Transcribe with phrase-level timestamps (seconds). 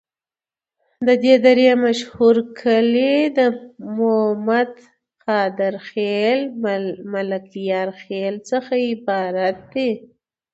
[1.07, 3.39] د دي درې مشهور کلي د
[3.97, 4.71] مومد،
[5.25, 6.39] قادر خیل،
[7.15, 9.89] ملکیار خیل څخه عبارت دي.